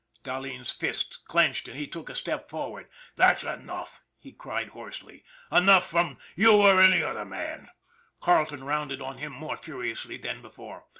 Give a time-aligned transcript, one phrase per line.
[0.23, 5.87] Dahleen's fists clenched, and he took a step forward." That's enough!" he cried hoarsely." Enough
[5.87, 7.69] from you or any other man!"
[8.19, 10.85] Carleton rounded on him more furiously than before.